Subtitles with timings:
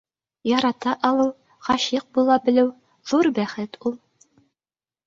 [0.51, 1.29] Ярата алыу,
[1.67, 2.73] ғашиҡ була белеү
[3.13, 3.97] ҙур бәхет ул